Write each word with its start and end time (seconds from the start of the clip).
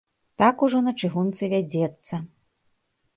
Так 0.41 0.61
ужо 0.67 0.79
на 0.85 0.93
чыгунцы 1.03 1.49
вядзецца. 1.53 2.21